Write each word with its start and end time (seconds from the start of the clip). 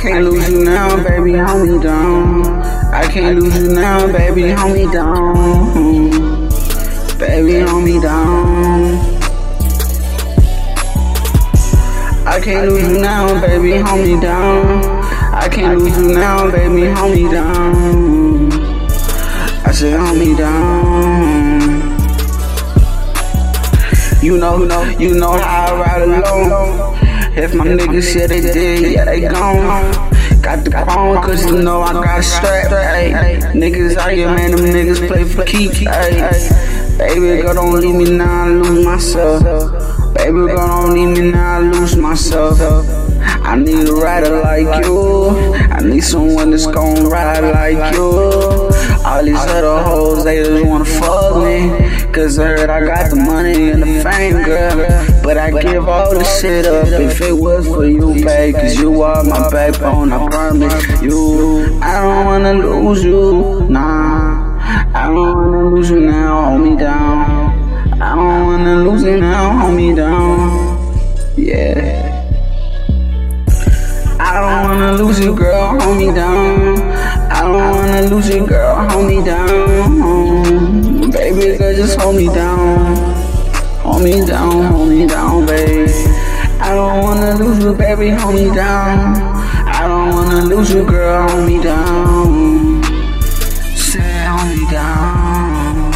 can't 0.00 0.24
lose 0.24 0.48
you 0.48 0.64
now, 0.64 0.96
baby, 1.04 1.34
hold 1.34 1.68
me 1.68 1.78
down. 1.78 2.46
I 2.90 3.06
can't 3.12 3.38
lose 3.38 3.54
you 3.54 3.74
now, 3.74 4.10
baby, 4.10 4.50
hold 4.50 4.72
me 4.72 4.90
down. 4.90 6.48
Baby, 7.18 7.60
hold 7.60 7.84
me 7.84 8.00
down. 8.00 8.94
I 12.26 12.40
can't 12.42 12.70
lose 12.70 12.88
you 12.88 12.98
now, 13.02 13.40
baby, 13.42 13.76
hold 13.76 14.00
me 14.00 14.18
down. 14.18 15.04
I 15.34 15.48
can't 15.50 15.78
lose 15.78 15.98
you 15.98 16.14
now, 16.14 16.50
baby, 16.50 16.86
hold 16.88 17.14
me 17.14 17.30
down. 17.30 18.52
I 19.66 19.70
said, 19.70 20.00
hold 20.00 20.16
me 20.18 20.34
down. 20.34 21.60
You 24.22 24.38
know, 24.38 24.56
who 24.56 24.66
know 24.66 24.82
you 24.98 25.14
know 25.14 25.32
how 25.32 25.74
I 25.74 25.80
ride 25.80 26.02
alone. 26.02 27.09
If 27.32 27.54
my 27.54 27.64
niggas 27.64 28.02
say 28.12 28.26
they 28.26 28.40
did, 28.40 28.92
yeah, 28.92 29.04
they 29.04 29.20
gone. 29.20 29.92
Got 30.42 30.64
the 30.64 30.70
phone, 30.70 31.22
cause 31.22 31.46
you 31.46 31.62
know 31.62 31.80
I 31.82 31.92
got 31.92 32.18
a 32.18 32.22
strap. 32.22 32.70
Niggas 33.54 33.96
out 33.96 34.12
here, 34.12 34.26
man, 34.26 34.50
them 34.50 34.60
niggas 34.60 35.06
play 35.06 35.24
for 35.24 35.44
keep. 35.44 35.72
Baby 36.98 37.42
girl, 37.42 37.54
don't 37.54 37.80
leave 37.80 37.94
me 37.94 38.16
now, 38.16 38.44
I 38.44 38.48
lose 38.48 38.84
myself. 38.84 39.42
Baby 40.14 40.32
girl, 40.32 40.56
don't 40.56 40.94
leave 40.94 41.18
me 41.18 41.30
now, 41.30 41.56
I 41.56 41.60
lose 41.60 41.96
myself. 41.96 42.58
I 43.22 43.56
need 43.56 43.88
a 43.88 43.92
rider 43.94 44.40
like 44.40 44.84
you. 44.84 45.30
I 45.54 45.80
need 45.82 46.02
someone 46.02 46.50
that's 46.50 46.66
gon' 46.66 47.04
ride 47.08 47.40
like 47.40 47.94
you. 47.94 48.70
All 49.04 49.24
these 49.24 49.36
other 49.36 49.82
hoes, 49.82 50.24
they 50.24 50.42
just 50.42 50.66
wanna 50.66 50.84
fuck 50.84 51.36
I 52.38 52.52
I 52.62 52.86
got 52.86 53.10
the 53.10 53.16
money 53.16 53.70
and 53.70 53.82
the 53.82 54.04
fame, 54.04 54.44
girl. 54.44 55.22
But 55.24 55.36
I 55.36 55.50
give 55.50 55.88
all 55.88 56.14
the 56.14 56.22
shit 56.22 56.64
up 56.64 56.86
if 56.86 57.20
it 57.20 57.32
was 57.32 57.66
for 57.66 57.84
you, 57.84 58.14
babe. 58.24 58.54
Cause 58.54 58.78
you 58.78 59.02
are 59.02 59.24
my 59.24 59.50
backbone, 59.50 60.12
I 60.12 60.28
promise 60.28 61.02
you. 61.02 61.80
I 61.82 62.00
don't 62.00 62.26
wanna 62.26 62.52
lose 62.52 63.04
you, 63.04 63.66
nah. 63.68 64.58
I 64.94 65.06
don't 65.08 65.16
wanna 65.16 65.70
lose 65.70 65.90
you 65.90 66.00
now, 66.00 66.50
hold 66.50 66.62
me 66.62 66.76
down. 66.76 68.00
I 68.00 68.14
don't 68.14 68.46
wanna 68.46 68.76
lose 68.76 69.02
you 69.02 69.20
now, 69.20 69.58
hold 69.58 69.74
me 69.74 69.94
down. 69.94 70.94
Yeah. 71.36 72.06
I 74.20 74.40
don't 74.40 74.68
wanna 74.68 75.02
lose 75.02 75.18
you, 75.18 75.34
girl, 75.34 75.80
hold 75.80 75.98
me 75.98 76.12
down. 76.12 76.78
I 77.32 77.42
don't 77.42 77.54
wanna 77.54 78.02
lose 78.02 78.28
you, 78.28 78.46
girl, 78.46 78.88
hold 78.88 79.08
me 79.08 79.24
down. 79.24 79.49
Hold 82.10 82.22
me 82.22 82.26
down. 82.34 82.96
Hold 83.82 84.02
me 84.02 84.26
down, 84.26 84.64
hold 84.64 84.88
me 84.88 85.06
down, 85.06 85.46
babe. 85.46 85.88
I 86.60 86.74
don't 86.74 87.04
wanna 87.04 87.36
lose 87.36 87.62
you, 87.62 87.72
baby, 87.72 88.10
hold 88.10 88.34
me 88.34 88.52
down. 88.52 89.14
I 89.68 89.86
don't 89.86 90.10
wanna 90.10 90.44
lose 90.44 90.74
you, 90.74 90.84
girl, 90.84 91.28
hold 91.28 91.46
me 91.46 91.62
down. 91.62 92.82
Say, 93.76 94.24
hold 94.26 94.48
me 94.48 94.68
down. 94.72 95.94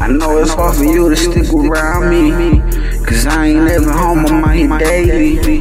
I 0.00 0.08
know 0.08 0.38
it's 0.38 0.54
hard 0.54 0.76
for 0.76 0.84
you 0.84 1.10
to 1.10 1.16
stick 1.16 1.52
around 1.52 2.08
me. 2.08 2.62
Cause 3.04 3.26
I 3.26 3.48
ain't 3.48 3.64
living 3.66 3.90
home, 3.90 4.24
I'm 4.24 4.72
out 4.72 4.80
daily. 4.80 5.60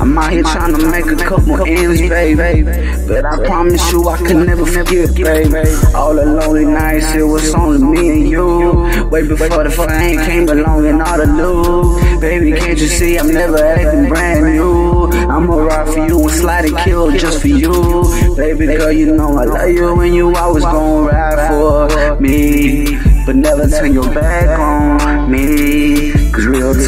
I'm 0.00 0.16
out 0.16 0.32
here 0.32 0.42
trying 0.42 0.74
to 0.74 0.90
make 0.90 1.04
a 1.04 1.16
couple 1.16 1.62
ends, 1.66 2.00
baby. 2.00 2.62
But 3.06 3.26
I 3.26 3.44
promise 3.44 3.92
you 3.92 4.08
I 4.08 4.16
can 4.16 4.46
never 4.46 4.64
forget, 4.64 5.14
baby. 5.14 5.70
All 5.94 6.14
the 6.14 6.24
lonely 6.24 6.64
nights, 6.64 7.14
it 7.14 7.22
was 7.22 7.54
only 7.54 7.82
me 7.82 8.08
and 8.08 8.28
you. 8.28 9.08
Way 9.10 9.28
before 9.28 9.62
the 9.62 9.70
fame 9.70 10.20
came 10.24 10.48
along 10.48 10.86
and 10.86 11.02
all 11.02 11.18
the 11.18 11.26
loot. 11.26 12.20
Baby, 12.20 12.52
can't 12.52 12.78
you 12.78 12.86
see 12.86 13.18
I'm 13.18 13.30
never 13.32 13.58
acting 13.62 14.08
brand 14.08 14.46
new? 14.56 15.10
I'ma 15.28 15.54
ride 15.54 15.88
for 15.88 16.06
you 16.06 16.20
and 16.22 16.30
slide 16.30 16.64
and 16.64 16.78
kill 16.78 17.10
just 17.12 17.42
for 17.42 17.48
you. 17.48 18.04
Baby 18.36 18.66
girl, 18.66 18.92
you 18.92 19.14
know 19.14 19.36
I 19.36 19.44
love 19.44 19.68
you 19.68 20.00
and 20.00 20.14
you 20.14 20.34
always 20.34 20.64
gon' 20.64 21.04
ride 21.04 21.48
for 21.50 22.20
me. 22.20 22.96
But 23.26 23.36
never 23.36 23.68
turn 23.68 23.92
your 23.92 24.12
back 24.14 24.58
on 24.58 25.30
me. 25.30 25.89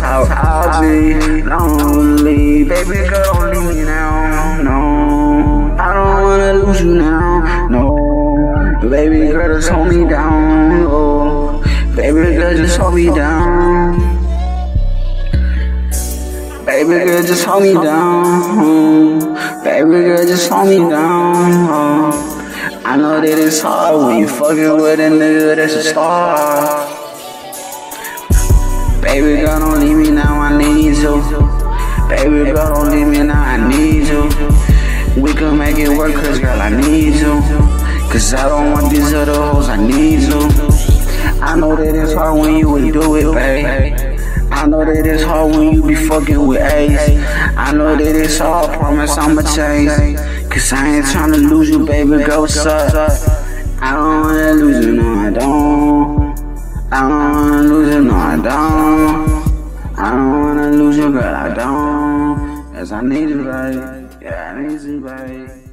Talk, 0.02 0.30
I'll 0.30 0.82
be 0.82 1.42
lonely. 1.44 2.64
Baby 2.64 3.08
girl, 3.08 3.34
don't 3.34 3.54
leave 3.54 3.76
me 3.76 3.84
now. 3.84 4.60
No, 4.60 5.76
I 5.78 5.94
don't 5.94 6.22
wanna 6.22 6.52
lose 6.54 6.80
you 6.82 6.94
now. 6.96 7.68
No, 7.68 8.88
baby 8.90 9.30
girl, 9.30 9.54
just 9.54 9.70
hold 9.70 9.86
me 9.94 10.04
down. 10.10 10.86
Oh, 10.90 11.62
baby 11.94 12.34
girl, 12.34 12.56
just 12.56 12.78
hold 12.78 12.94
me 12.96 13.06
down. 13.06 13.96
Baby 16.66 17.04
girl, 17.04 17.22
just 17.22 17.44
hold 17.44 17.62
me 17.62 17.74
down. 17.74 19.20
Baby 19.62 19.88
girl, 19.88 20.26
just 20.26 20.50
hold 20.50 20.68
me 20.68 20.78
down. 20.78 21.52
Oh. 21.70 22.82
I 22.84 22.96
know 22.96 23.20
that 23.20 23.38
it's 23.38 23.60
hard 23.60 24.04
when 24.04 24.18
you 24.18 24.26
fucking 24.26 24.82
with 24.82 24.98
a 24.98 25.10
nigga 25.14 25.54
that's 25.54 25.74
a 25.74 25.82
star. 25.84 26.91
Baby 29.12 29.42
girl, 29.42 29.60
don't 29.60 29.80
leave 29.80 29.98
me 29.98 30.10
now, 30.10 30.40
I 30.40 30.56
need 30.56 30.96
you. 30.96 31.20
Baby 32.08 32.50
girl, 32.50 32.74
don't 32.74 32.90
leave 32.90 33.06
me 33.06 33.22
now, 33.22 33.42
I 33.42 33.68
need 33.68 34.06
you. 34.08 34.22
We 35.22 35.34
can 35.34 35.58
make 35.58 35.76
it 35.76 35.90
work, 35.90 36.14
cause 36.14 36.40
girl, 36.40 36.58
I 36.58 36.70
need 36.70 37.16
you. 37.16 37.42
Cause 38.10 38.32
I 38.32 38.48
don't 38.48 38.72
want 38.72 38.90
these 38.90 39.12
other 39.12 39.34
hoes, 39.34 39.68
I 39.68 39.76
need 39.76 40.20
you. 40.20 40.48
I 41.42 41.54
know 41.60 41.76
that 41.76 41.94
it's 41.94 42.14
hard 42.14 42.40
when 42.40 42.56
you 42.56 42.70
would 42.70 42.90
do 42.90 43.16
it, 43.16 43.34
babe. 43.34 44.18
I 44.50 44.66
know 44.66 44.82
that 44.82 45.06
it's 45.06 45.24
hard 45.24 45.56
when 45.56 45.74
you 45.74 45.86
be 45.86 45.94
fucking 45.94 46.46
with 46.46 46.62
Ace. 46.62 47.22
I 47.54 47.70
know 47.74 47.94
that 47.94 48.16
it's 48.16 48.38
hard, 48.38 48.72
promise 48.78 49.18
I'ma 49.18 49.42
change. 49.42 50.16
Cause 50.50 50.72
I 50.72 50.88
ain't 50.88 51.04
tryna 51.04 51.50
lose 51.50 51.68
you, 51.68 51.84
baby, 51.84 52.24
go 52.24 52.46
suck. 52.46 52.94
I 53.78 53.92
don't 53.92 54.20
wanna 54.22 54.52
lose 54.52 54.86
you, 54.86 54.92
no, 54.94 55.14
I 55.18 55.30
don't. 55.30 56.11
I 56.94 57.08
don't 57.08 57.10
wanna 57.10 57.62
lose 57.62 57.94
you, 57.94 58.04
no, 58.04 58.14
I 58.14 58.36
don't. 58.36 59.98
I 59.98 60.10
don't 60.10 60.30
wanna 60.30 60.70
lose 60.72 60.98
you, 60.98 61.10
girl, 61.10 61.34
I 61.34 61.54
don't. 61.54 62.74
Cause 62.74 62.92
I 62.92 63.00
need 63.00 63.30
you, 63.30 63.44
babe. 63.44 64.10
Yeah, 64.20 64.52
I 64.54 64.60
need 64.60 64.78
you, 64.82 65.00
babe. 65.00 65.71